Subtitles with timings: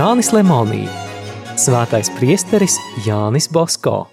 [0.00, 0.86] Jānis Lemonī,
[1.60, 4.06] Svētais priesteris Jānis Bosko.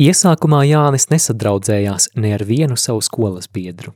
[0.00, 3.92] Iesākumā Jānis nesadraudzējās ne ar vienu savu skolas biedru.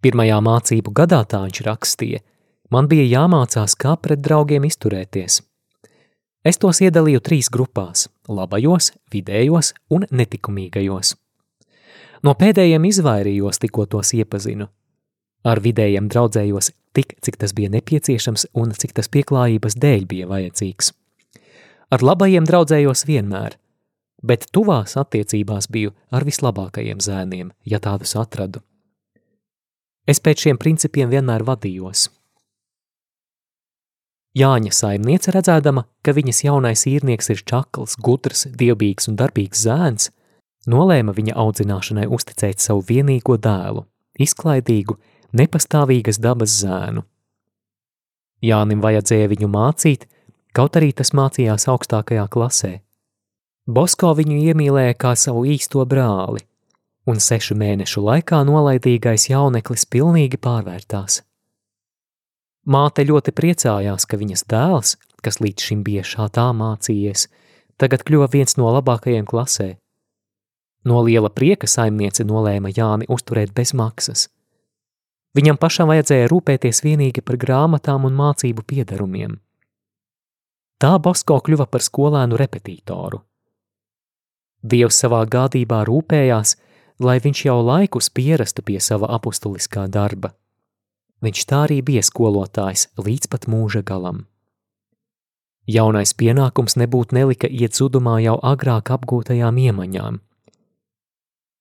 [0.00, 2.24] Pirmajā mācību gadā tā viņš rakstīja,
[2.72, 5.42] man bija jāmācās, kā pret draugiem izturēties.
[6.40, 11.18] Es tos iedalīju trīs grupās– labajos, vidējos un netikumīgajos.
[12.22, 14.68] No pēdējiem izvairījos, tikko tos iepazinu.
[15.42, 20.92] Ar vidējiem draudzējos tik, cik tas bija nepieciešams un cik tas pieklājības dēļ bija vajadzīgs.
[21.92, 23.58] Ar labajiem draudzējos vienmēr,
[24.22, 28.62] bet tuvās attiecībās biju ar vislabākajiem zēniem, ja tādus atradu.
[30.06, 32.08] Es pēc šiem principiem vienmēr vadījos.
[34.38, 40.08] Jāņa saimniece redzēdama, ka viņas jaunais īrnieks ir čakls, gudrs, dievbīgs un darbīgs zēns,
[40.66, 43.86] nolēma viņa audzināšanai uzticēt savu vienīgo dēlu,
[44.18, 44.98] izklaidīgu,
[45.32, 47.04] nepastāvīgas dabas zēnu.
[48.42, 50.08] Jānim vajadzēja viņu mācīt,
[50.52, 52.78] kaut arī tas mācījās augstākajā klasē–
[53.66, 56.40] Bosko viņu iemīlēja kā savu īsto brāli,
[57.06, 61.20] un sešu mēnešu laikā nolaidīgais jauneklis pilnīgi pārvērtās.
[62.66, 67.28] Māte ļoti priecājās, ka viņas dēls, kas līdz šim bija šā tā mācījies,
[67.78, 69.76] tagad kļuva viens no labākajiem klasē.
[70.84, 74.28] No liela prieka saimniece nolēma Jāni uzturēt bez maksas.
[75.36, 79.38] Viņam pašam vajadzēja rūpēties vienīgi par grāmatām un mācību piedarumiem.
[80.82, 83.22] Tā Bosko kļuva par skolēnu repetītoru.
[84.62, 86.56] Dievs savā gādībā rūpējās,
[87.02, 90.34] lai viņš jau laikus pierastu pie sava apustuliskā darba.
[91.22, 94.26] Viņš tā arī bija skolotājs līdz pat mūža galam.
[95.70, 100.18] Jaunais pienākums nebūtu nelika iet zudumā jau agrāk apgūtajām iemaņām.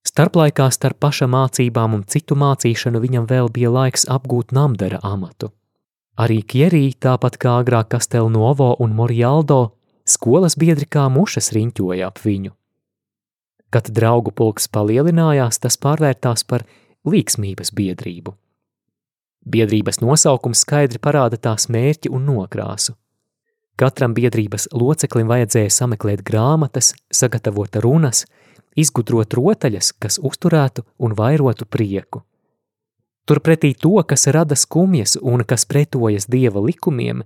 [0.08, 5.52] Starplaikā starp paša mācībām un citu mācīšanu viņam vēl bija laiks apgūt namdara amatu.
[6.18, 12.52] Arī Kierī, tāpat kā agrāk Kastelnovo un Morialdo, skolas biedri kā mušas riņķoja ap viņu.
[13.72, 16.66] Kad draugu pulks palielinājās, tas pārvērtās par
[17.08, 18.34] līksmības biedrību.
[19.48, 22.98] Biedrības nosaukums skaidri parāda tās mērķi un nokrāsu.
[23.80, 28.26] Katram biedrības loceklim vajadzēja sameklēt grāmatas, sagatavot runas,
[28.76, 32.24] izgudrot rotaļas, kas uzturētu un vairotu prieku.
[33.28, 37.22] Turpretī to, kas rada skumjas un kas pretojas dieva likumiem,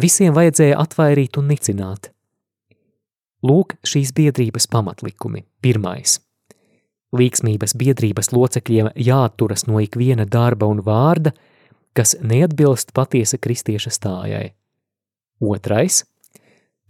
[0.00, 2.10] visiem vajadzēja atvairīt un nicināt–
[3.42, 5.42] Lūk, šīs biedrības pamatlikumi.
[5.62, 6.20] Pirmais.
[7.12, 11.32] Līksmības biedrības locekļiem jāatturas no ikviena darba un vārda,
[11.92, 14.46] kas neatbilst patiesa kristieša stājai.
[15.42, 16.04] Otrais.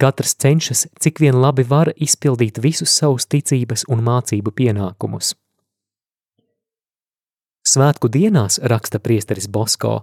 [0.02, 5.36] Katrs cenšas, cik vien labi var izpildīt visus savus ticības un mācību pienākumus.
[7.62, 10.00] Svētku dienās, raksta priesteris Bosko,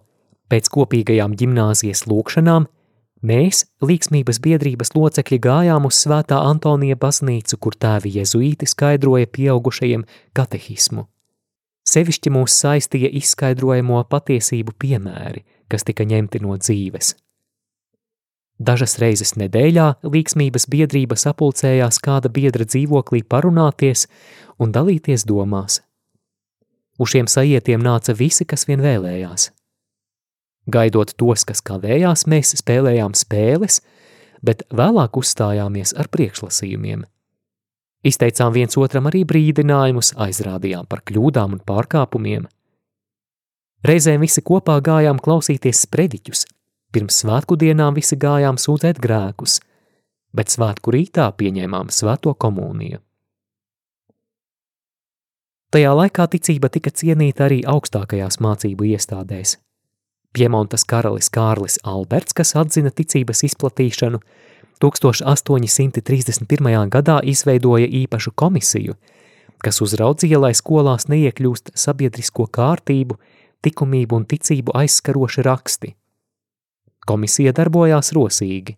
[0.48, 2.70] pēc kopīgajām ģimnāzijas lūkšanām–
[3.20, 11.04] Mēs, līksmības biedrības locekļi, gājām uz Svētā Antonija baznīcu, kur tēvi jezuīti skaidroja pieaugušajiem katehismu.
[11.90, 17.18] Sevišķi mūs saistīja izskaidrojamo patiesību piemēri, kas tika ņemti no dzīves.
[18.60, 24.08] Dažas reizes nedēļā līksmības biedrība sapulcējās kāda biedra dzīvoklī parunāties
[24.60, 25.80] un dalīties domās.
[27.00, 29.48] Uz šiem sajietiem nāca visi, kas vien vēlējās–
[30.70, 33.80] Gaidot tos, kas kavējās, mēs spēlējām spēles,
[34.46, 37.06] bet vēlāk uzstājāmies ar priekšlasījumiem.
[38.06, 42.48] Izteicām viens otram arī brīdinājumus, aizrādījām par kļūdām un pārkāpumiem.
[43.84, 46.46] Reizēm visi kopā gājām klausīties sprediķus,
[46.92, 49.60] pirms svētku dienām visi gājām sūdzēt grēkus,
[50.34, 53.02] bet svētku rītā pieņēmām svēto komuniju.
[55.70, 59.58] Tajā laikā ticība tika cienīta arī augstākajās mācību iestādēs–
[60.34, 64.20] Piemontas karalis Kārlis Alberts, kas atzina ticības izplatīšanu,
[64.80, 66.90] 1831.
[66.94, 68.94] gadā izveidoja īpašu komisiju,
[69.60, 73.18] kas uzraudzīja, lai skolās neiekļūst sabiedrisko kārtību,
[73.66, 75.96] likumību un ticību aizskaroši raksti.
[77.08, 78.76] Komisija darbojās rosīgi.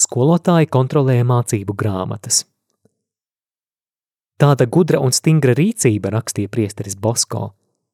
[0.00, 2.44] Skolotāji kontrolēja mācību grāmatas.
[4.42, 7.52] Tāda gudra un stingra rīcība, rakstīja priesteris Bosko,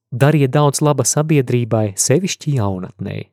[0.09, 3.26] darīja daudz laba sabiedrībai, sevišķi jaunatnei.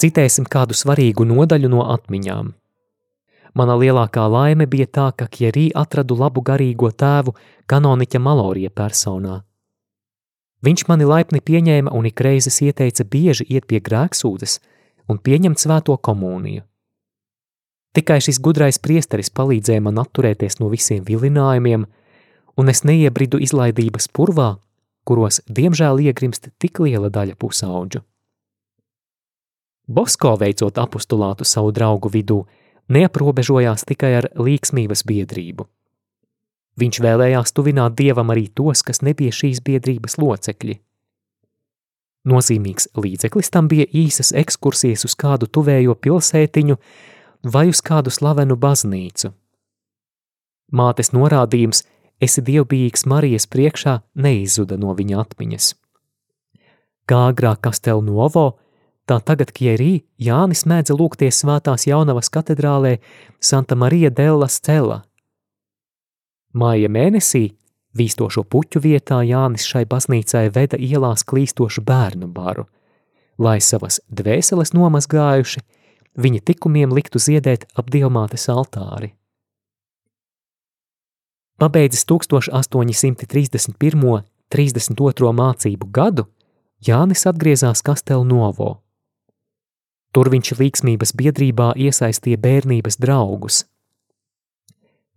[0.00, 2.54] Citēsim kādu svarīgu nodaļu no atmiņām.
[3.54, 7.36] Mana lielākā laime bija tā, ka Kjerī atradu labu garīgo tēvu
[7.68, 9.40] kanoniķa Malorija personā–
[10.60, 14.58] Viņš mani laipni pieņēma un ik reizes ieteica bieži iet pie grēksūdes
[15.08, 16.66] un pieņemt svēto komuniju.
[17.96, 21.86] Tikai šis gudrais priesteris palīdzēja man atturēties no visiem vilinājumiem,
[22.60, 24.52] un es neiebridu izlaidības purvā,
[25.08, 28.04] kuros diemžēl iegrimst tik liela daļa pusauģu.
[29.90, 32.44] Bosko veicot apustulātu savu draugu vidū,
[32.94, 35.66] neaprobežojās tikai ar līksmības biedrību.
[36.80, 40.78] Viņš vēlējās tuvināt dievam arī tos, kas nebija šīs biedrības locekļi.
[42.30, 46.76] Nozīmīgs līdzeklis tam bija īsas ekskursijas uz kādu tuvējo pilsētiņu
[47.52, 49.32] vai uz kādu slavenu baznīcu.
[50.70, 51.82] Mātes norādījums
[52.22, 55.72] esi dievbijīgs Marijas priekšā neizzuda no viņa atmiņas.
[57.08, 58.60] Kā agrāk Kastel Novo,
[59.10, 62.92] tā tagad Kjerī Jānis mēdza lūgties svētās jaunavas katedrālē
[63.42, 65.02] Santa Marija della Stella.
[66.54, 67.50] Māja mēnesī
[67.98, 72.64] vīstošo puķu vietā Jānis šai baznīcai veda ielās klīstošu bērnu baru,
[73.38, 75.60] lai savas dvēseles nomazgājuši,
[76.14, 79.14] viņa tikumiem liktu ziedēt ap dievmātes altāri.
[81.60, 84.22] Pabeidzis 1831.
[84.50, 85.30] 32.
[85.30, 86.24] mācību gadu,
[86.82, 88.80] Jānis atgriezās Kastelu Novo.
[90.10, 93.64] Tur viņš līksmības biedrībā iesaistīja bērnības draugus.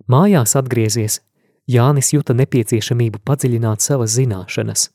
[0.10, 1.22] Mājās atgriezies,
[1.70, 4.90] Jānis juta nepieciešamību padziļināt savas zināšanas.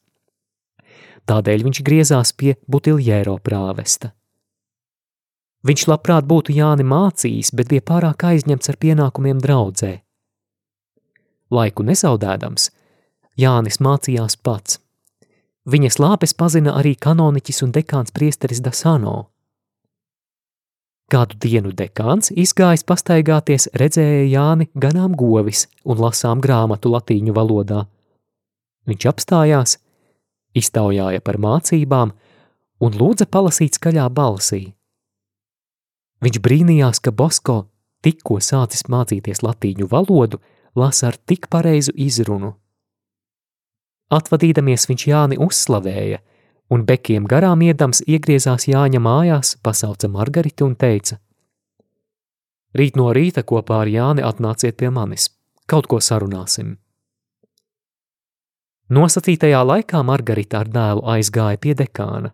[1.29, 4.13] Tādēļ viņš griezās pie Butiljēro prāvesta.
[5.67, 9.95] Viņš labprāt būtu Jāni mācījis, bet bija pārāk aizņemts ar pienākumiem draudzē.
[11.51, 12.69] Laiku nezaudēdams,
[13.41, 14.79] Jānis mācījās pats.
[15.69, 19.31] Viņas lāpes pazina arī kanoniķis un dekāns priesteris Dasano.
[21.09, 27.87] Kādu dienu dekāns izgājis pastaigāties, redzēja Jāni ganām govis un lasām grāmatu latīņu valodā.
[28.89, 29.79] Viņš apstājās,
[30.53, 32.13] iztaujāja par mācībām
[32.85, 34.67] un lūdza palasīt skaļā balsī.
[36.21, 37.63] Viņš brīnījās, ka Bosko
[38.05, 40.43] tikko sācis mācīties latīņu valodu,
[40.77, 42.53] lasa ar tik pareizu izrunu.
[44.13, 46.21] Atvadīdamies viņš Jāni uzslavēja,
[46.71, 51.19] un bekiem garām iedams iegriezās Jāņa mājās, pasauca Margariti un teica:
[52.77, 55.31] Rīt no rīta kopā ar Jāni atnāciet pie manis,
[55.67, 56.77] kaut ko sarunāsim.
[58.89, 62.33] Nosacītajā laikā Margarita ar dēlu aizgāja pie dekāna.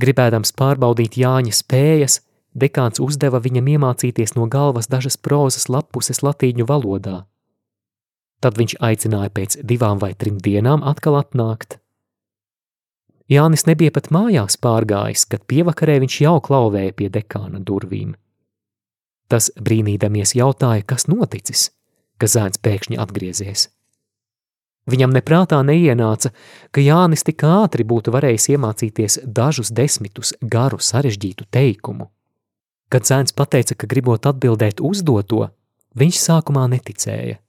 [0.00, 2.18] Gribēdams pārbaudīt Jāņa spējas,
[2.52, 7.22] dekāns uzdeva viņam iemācīties no galvas dažas prozas lapuses latīņu valodā.
[8.44, 11.78] Tad viņš aicināja pēc divām vai trim dienām atkal atnākt.
[13.26, 18.14] Jānis nebija pat mājās pārgājis, kad pievakarē viņš jau klauvēja pie dekāna durvīm.
[19.26, 21.70] Tas brīnīdamies jautāja, kas noticis,
[22.22, 23.66] ka zēns pēkšņi atgriezies.
[24.86, 26.30] Viņam neprātā neienāca,
[26.70, 32.06] ka Jānis tik ātri būtu varējis iemācīties dažus desmitus garu sarežģītu teikumu.
[32.86, 35.48] Kad zēns pateica, ka gribot atbildēt uzdoto,
[35.98, 37.40] viņš sākumā neticēja.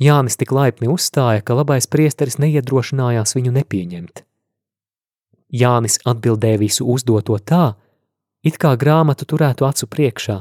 [0.00, 4.24] Jānis tik laipni uzstāja, ka labais priesteris neiedrošinājās viņu nepieņemt.
[5.52, 7.74] Jānis atbildēja visu uzdoto tā,
[8.42, 10.38] it kā grāmatu turētu acu priekšā.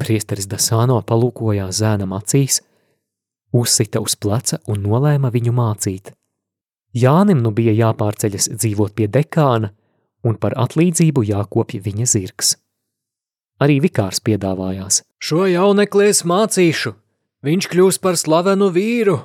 [0.00, 2.62] Priesteris Dasāno palūkojās zēnam acīs,
[3.52, 6.14] uzsita uz pleca un nolēma viņu mācīt.
[6.96, 9.74] Jānim nu bija jāpārceļas dzīvot pie dekāna,
[10.26, 12.54] un par atlīdzību jākopja viņa zirgs.
[13.60, 15.02] Arī vikārs piedāvājās.
[15.20, 16.94] Šo jaunekli es mācīšu,
[17.44, 19.18] viņš kļūs par slavenu vīru.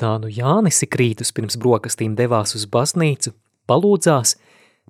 [0.00, 3.34] Tā nu Jānis krītus pirms brokastīm devās uz baznīcu,
[3.68, 4.34] palūdzās,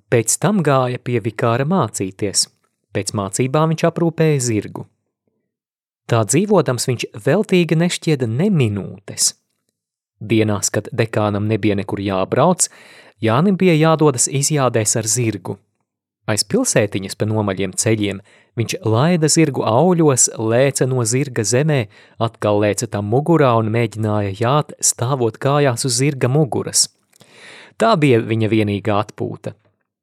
[0.07, 2.47] pēc tam gāja pie vikāra mācīties.
[2.95, 4.87] Pēc mācībām viņš aprūpēja zirgu.
[6.07, 9.33] Tā dzīvodams viņš veltīgi nešķieda ne minūtes.
[10.21, 12.67] Dienās, kad dekānam nebija nekur jābrauc,
[13.21, 15.59] Jānim bija jādodas izjādēs ar zirgu.
[16.31, 18.21] Aiz pilsētiņas pa nomaļiem ceļiem
[18.59, 21.81] viņš laida zirgu auļos, lēca no zirga zemē,
[22.23, 26.87] atkal lēca tam mugurā un mēģināja jāt, stāvot kājās uz zirga muguras.
[27.81, 29.55] Tā bija viņa vienīgā atpūta.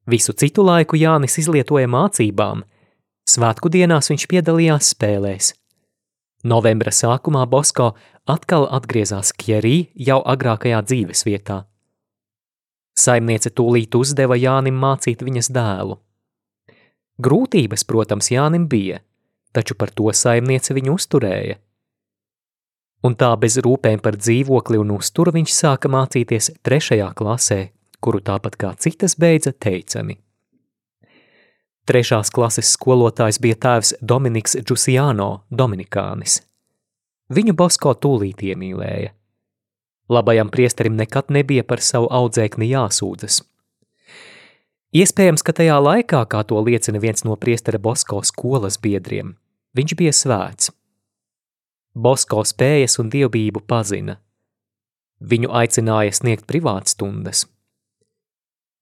[0.09, 2.65] Visu citu laiku Jānis izlietoja mācībām.
[3.29, 5.53] Svētku dienās viņš piedalījās spēlēs.
[6.43, 7.93] Novembra sākumā Bosko
[8.29, 11.63] atkal atgriezās Kjerī jau agrākajā dzīves vietā.
[12.99, 15.99] Saimniece tūlīt uzdeva Jānim mācīt viņas dēlu.
[17.19, 19.01] Grūtības, protams, Jānim bija,
[19.51, 21.57] taču par to saimniece viņu uzturēja.
[23.03, 27.59] Un tā bez rūpēm par dzīvokli un uzturu viņš sāka mācīties trešajā klasē,
[28.03, 30.17] kuru tāpat kā citas beidza teicami.
[31.89, 36.43] Trešās klases skolotājs bija tēvs Dominiks Džusiano, Dominikānis.
[37.33, 39.15] Viņu Bosko tūlīt iemīlēja.
[40.09, 43.41] Labajam priesterim nekad nebija par savu audzēkni jāsūdzas.
[44.89, 49.35] Iespējams, ka tajā laikā, kā to liecina viens no priestera Bosko skolas biedriem,
[49.77, 50.71] viņš bija svēts.
[51.93, 54.17] Bosko spējas un dievbijību pazina.
[55.21, 57.45] Viņu aicināja sniegt privātstundas.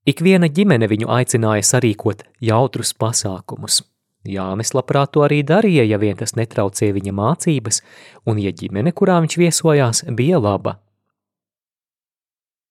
[0.07, 3.81] Ikviena ģimene viņu aicināja sarīkot jautrus pasākumus.
[4.23, 7.81] Jānis labprāt to arī darīja, ja vien tas netraucēja viņa mācības,
[8.23, 10.77] un ja ģimene, kurā viņš viesojās, bija laba.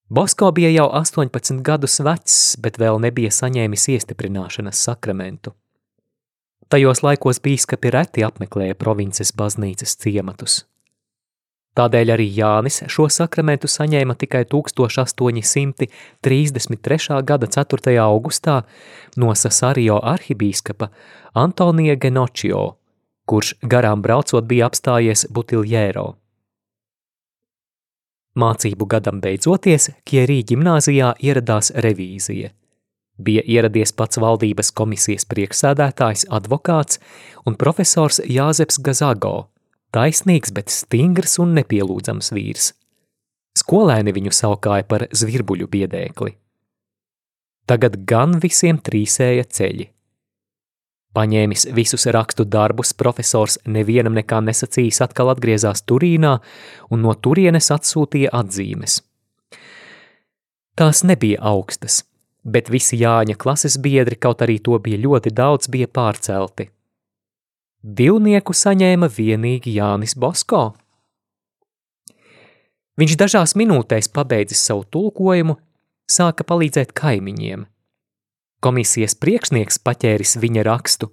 [0.08, 5.50] Bosko bija jau 18 gadus vecs, bet vēl nebija saņēmis iestiprināšanas sakramentu.
[6.70, 10.64] Tajos laikos bīskapi reti apmeklēja provinces baznīcas ciematus.
[11.76, 15.88] Tādēļ arī Jānis šo sakramentu saņēma tikai 1833.
[17.30, 17.98] gada 4.
[18.00, 18.62] augustā
[19.16, 20.88] no Sasario arhibīskapa
[21.34, 22.76] Antonija Genočio,
[23.26, 26.14] kurš garām braucot bija apstājies Butiljēro.
[28.36, 32.52] Mācību gadam beidzoties, Kierī ģimnāzijā ieradās revīzija.
[33.16, 37.00] Bija ieradies pats valdības komisijas priekšsēdētājs, advokāts
[37.48, 39.46] un profesors Jāzeps Gazago–
[39.96, 42.74] taisnīgs, bet stingrs un nepielūdzams vīrs.
[43.56, 46.36] Skolēni viņu saukāja par zvirbuļu biedēkli.
[47.66, 49.88] Tagad gan visiem trīsēja ceļi.
[51.16, 56.34] Paņēmis visus rakstu darbus, profesors nevienam nekā nesacījis atkal atgriezās Turīnā
[56.92, 58.98] un no turienes atsūtīja atzīmes.
[60.76, 62.02] Tās nebija augstas,
[62.44, 66.68] bet visi Jāņa klases biedri, kaut arī to bija ļoti daudz, bija pārcelti.
[67.80, 70.74] Divnieku saņēma vienīgi Jānis Bosko.
[73.00, 75.56] Viņš dažās minūtēs pabeidzis savu tulkojumu,
[76.10, 77.64] sāka palīdzēt kaimiņiem.
[78.66, 81.12] Komisijas priekšnieks paķēris viņa rakstu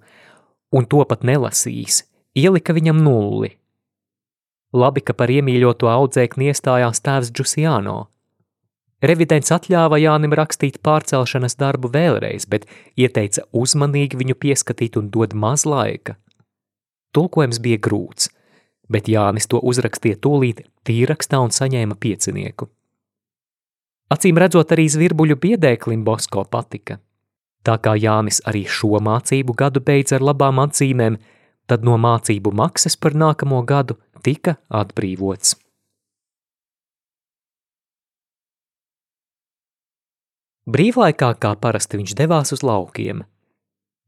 [0.74, 2.02] un to pat nelasījis,
[2.34, 3.52] ielika viņam nulli.
[4.74, 7.98] Labi, ka par iemīļoto audzēkni iestājās tēvs Džusiāno.
[9.04, 12.66] Revidents atļāva Jānim rakstīt pārcelšanas darbu vēlreiz, bet
[12.98, 16.16] ieteica uzmanīgi viņu pieskatīt un dod maz laika.
[17.14, 18.32] Tulkojums bija grūts,
[18.90, 22.66] bet Jānis to uzrakstīja tūlīt tīrakstā un saņēma piecinieku.
[24.10, 26.98] Acīm redzot, arī zvirbuļu biedēklim Bosko patika.
[27.64, 31.18] Tā kā Jānis arī šo mācību gadu beidz ar labām atzīmēm,
[31.66, 35.56] tad no mācību maksas par nākamo gadu tika atbrīvots.
[40.64, 43.24] Brīvlaikā, kā parasti, viņš devās uz laukiem–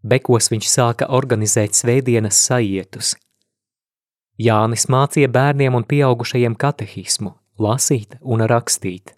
[0.06, 3.16] Bekos viņš sāka organizēt svētdienas sajietus.
[4.38, 9.15] Jānis mācīja bērniem un pieaugušajiem katehismu, lasīt un rakstīt.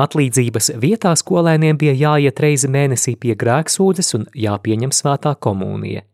[0.00, 6.06] Atlīdzības vietā skolēniem bija jāiet reizi mēnesī pie grēksūdzes un jāpieņem svētā komunija.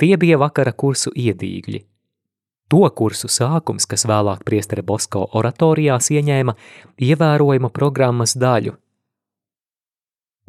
[0.00, 1.84] Tie bija vakara kursu iedīgļi.
[2.70, 6.54] To kursu sākums, kas vēlāk priestera Bosko oratorijās ieņēma
[7.10, 8.76] ievērojumu programmas daļu–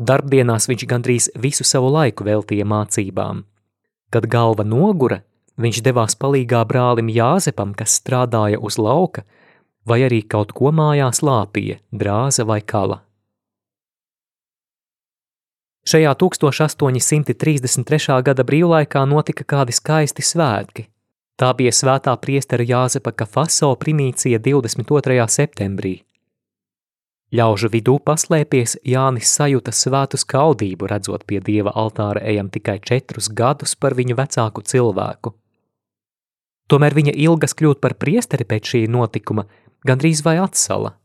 [0.01, 3.43] Darbdienās viņš gandrīz visu savu laiku veltīja mācībām.
[4.11, 5.19] Kad galva nogura,
[5.61, 9.23] viņš devās palīgā brālim Jāzepam, kas strādāja uz lauka,
[9.87, 13.01] vai arī kaut ko mājās lāpīja, drāza vai kala.
[15.87, 18.21] Šajā 1833.
[18.21, 20.85] gada brīvlaikā notika kādi skaisti svētki.
[21.41, 25.25] Tā bija svētā priestera Jāzepa Kafaso primīcija 22.
[25.25, 25.95] septembrī,
[27.31, 33.71] Ļaužu vidū paslēpies Jānis sajūta svētu skaudību, redzot pie dieva altāra ejam tikai četrus gadus
[33.79, 35.31] par viņu vecāku cilvēku.
[36.67, 39.45] Tomēr viņa ilgas kļūt par priesteri pēc šī notikuma
[39.87, 40.95] gandrīz vai atsala.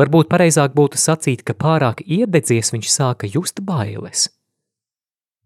[0.00, 4.28] Varbūt pareizāk būtu sacīt, ka pārāk iededzies viņš sāka just bailes.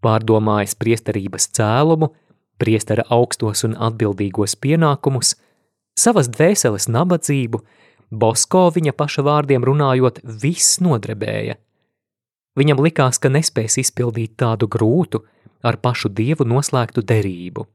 [0.05, 2.13] Pārdomājis priesterības cēlumu,
[2.61, 5.35] priestera augstos un atbildīgos pienākumus,
[5.99, 7.65] savas dvēseles nabadzību–
[8.15, 11.57] Bosko viņa paša vārdiem runājot, viss nodrebēja.
[12.55, 15.25] Viņam likās, ka nespēs izpildīt tādu grūtu,
[15.65, 17.67] ar pašu dievu noslēgtu derību.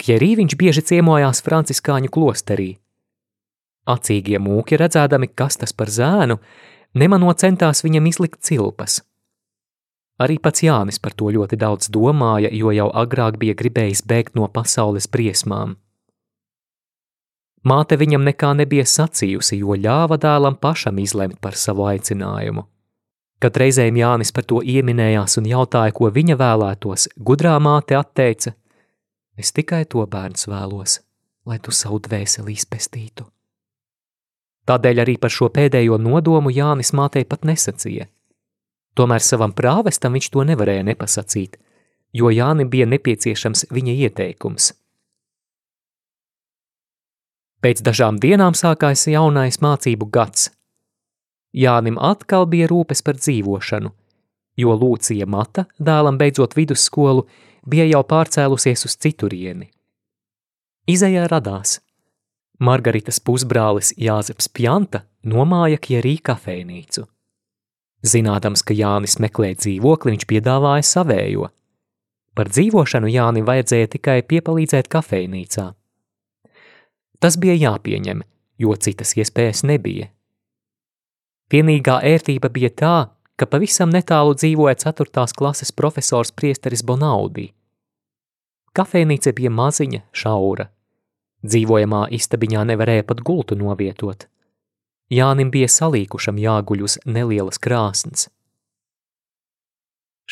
[0.00, 2.70] Kjerī viņš bieži ciemojās franciskāņu klosterī.
[3.86, 6.38] Acīgie mūki redzēdami, kas tas par zēnu,
[6.94, 9.00] nemano centās viņam izlikt cilpas.
[10.22, 14.46] Arī pats Jānis par to ļoti daudz domāja, jo jau agrāk bija gribējis bēgt no
[14.46, 15.74] pasaules briesmām.
[17.62, 22.66] Māte viņam nekā nebija sacījusi, jo ļāva dēlam pašam izlemt par savu aicinājumu.
[23.42, 28.54] Kad reizēm Jānis par to ieminējās un jautāja, ko viņa vēlētos, gudrā māte atteica:
[29.42, 31.00] Es tikai to bērns vēlos,
[31.48, 33.26] lai tu savu dvēseli izpestītu.
[34.70, 38.06] Tādēļ arī par šo pēdējo nodomu Jānis mātei pat nesacīja.
[38.94, 41.58] Tomēr savam prāvestam viņš to nevarēja nepasacīt,
[42.14, 44.70] jo Jānim bija nepieciešams viņa ieteikums–
[47.62, 50.48] Pēc dažām dienām sākās jaunais mācību gads.
[51.54, 53.92] Jānim atkal bija rūpes par dzīvošanu,
[54.58, 57.22] jo Lūcija Mata, dēlam beidzot vidusskolu,
[57.66, 59.70] bija jau pārcēlusies uz citurieni.
[60.90, 61.78] Izējā radās.
[62.62, 67.06] Margaritas pusbrālis Jāzeps Pjanta nomāja Kjerī kafejnīcu.
[68.02, 71.48] Zinādams, ka Jānis meklē dzīvokli, viņš piedāvāja savējo.
[72.34, 75.68] Par dzīvošanu Jānim vajadzēja tikai piepalīdzēt kafejnīcā.
[77.22, 78.24] Tas bija jāpieņem,
[78.58, 80.08] jo citas iespējas nebija.
[81.52, 82.96] Vienīgā ērtība bija tā,
[83.36, 85.26] ka pavisam netālu dzīvoja 4.
[85.36, 87.50] klases profesors priesteris Bonaudī.
[88.72, 90.68] Kafejnīca bija maziņa, šaura.
[91.42, 94.28] Dzīvojamā istabiņā nevarēja pat gultu novietot.
[95.12, 98.28] Jānim bija salīkušam jāguļ uz nelielas krāsnes.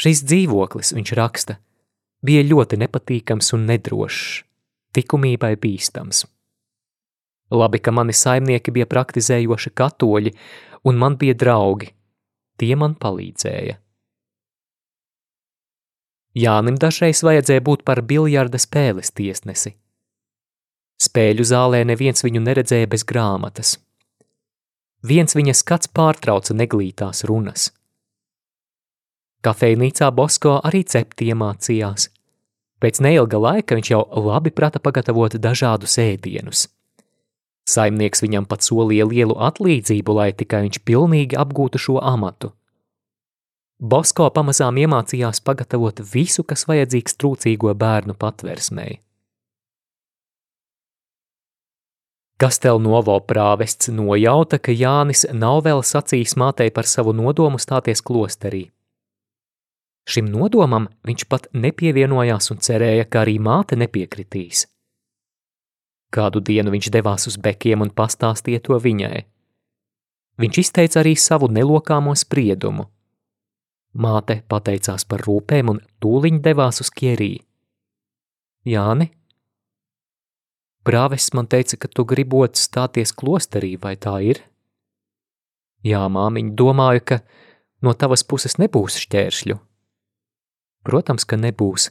[0.00, 1.58] Šis dzīvoklis, viņš raksta,
[2.24, 4.44] bija ļoti nepatīkams un nedrošs,
[4.96, 6.24] likumībai bīstams.
[7.50, 10.32] Labi, ka mani saimnieki bija praktizējoši katoļi,
[10.86, 11.90] un man bija draugi.
[12.60, 13.78] Tie man palīdzēja.
[16.36, 19.72] Jānim dažreiz vajadzēja būt par biljarda spēles tiesnesi.
[21.00, 23.78] Spēļu zālē neviens viņu neredzēja bez grāmatas.
[25.00, 27.70] Viens viņa skats pārtrauca neglītās runas.
[29.40, 32.10] Kafejnīcā Bosko arī cept iemācījās.
[32.80, 36.66] Pēc neilga laika viņš jau labi prata pagatavot dažādus ēdienus.
[37.70, 42.54] Saimnieks viņam pat solīja lielu atlīdzību, lai tikai viņš pilnīgi apgūtu šo amatu.
[43.80, 48.98] Bosko pamazām iemācījās pagatavot visu, kas vajadzīgs trūcīgo bērnu patversmei.
[52.40, 58.62] Kastelnovo prāvests nojauta, ka Jānis nav vēl sacījis mātei par savu nodomu stāties klosterī.
[60.08, 64.64] Šim nodomam viņš pat nepievienojās un cerēja, ka arī māte nepiekritīs.
[66.10, 69.26] Kādu dienu viņš devās uz bekiem un pastāstīja to viņai.
[70.40, 72.88] Viņš izteica arī savu nelokāmo spriedumu.
[73.94, 77.32] Māte pateicās par rūpēm un tūliņ devās uz Kierī.
[78.66, 79.10] Jāni,
[80.80, 84.40] Prāvests man teica, ka tu gribot stāties klosterī, vai tā ir?
[85.84, 87.18] Jā, māmiņa, domāju, ka
[87.84, 89.58] no tavas puses nebūs šķēršļu.
[90.88, 91.90] Protams, ka nebūs.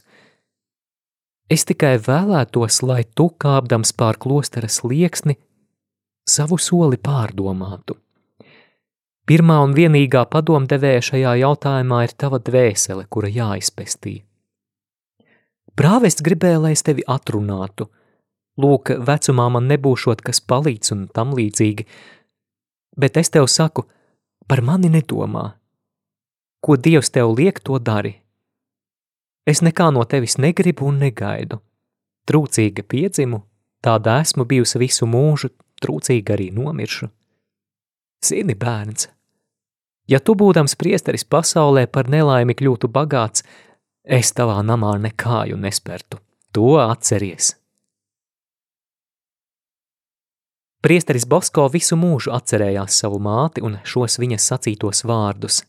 [1.50, 5.36] Es tikai vēlētos, lai tu, kāpdams pār klostera slieksni,
[6.28, 7.96] savu soli pārdomātu.
[9.26, 14.20] Pirmā un vienīgā padomdevēja šajā jautājumā ir tava dvēsele, kura jāizpestī.
[15.78, 17.90] Prāvests gribēja, lai es tevi atrunātu–
[18.60, 21.86] lūk, vecumā man nebūšot kas palīdz un tam līdzīgi,
[23.00, 23.86] bet es tev saku,
[24.48, 25.46] par mani nedomā.
[26.60, 28.18] Ko Dievs tev liek, to dari.
[29.48, 31.60] Es nekā no tevis negribu un negaidu.
[32.28, 33.40] Trūcīga piedzimu,
[33.82, 35.50] tāda esmu bijusi visu mūžu,
[35.82, 37.08] trūcīga arī nomiršu.
[38.24, 39.08] Zini, bērns,
[40.12, 43.46] ja tu būdams priesteris pasaulē par nelaimi kļūtu bagāts,
[44.04, 46.20] es tavā namā nekāju nespertu.
[46.52, 47.54] To atceries!
[50.80, 55.60] Priesteris Bosko visu mūžu atcerējās savu māti un šos viņas sacītos vārdus.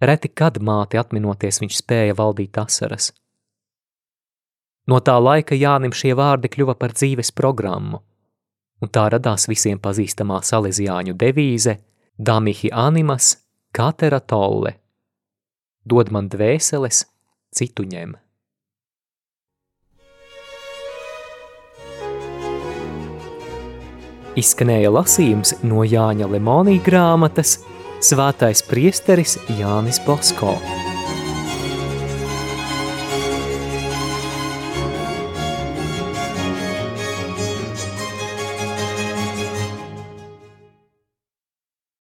[0.00, 3.10] Reti kad māti atminoties viņš spēja valdīt asaras.
[4.88, 8.00] No tā laika Jānim šie vārdi kļuva par dzīves programmu,
[8.80, 11.76] un tā radās visiem pazīstamā salesiāņu devīze
[12.18, 13.36] Damihi animas,
[13.74, 14.78] katera tolle.
[15.84, 17.04] Dod man dvēseles,
[17.54, 18.16] citu ņem.
[24.38, 27.58] izskanēja lasījums no Jāņa Lemonī grāmatas
[27.98, 30.54] Svētais priesteris Jānis Bosko.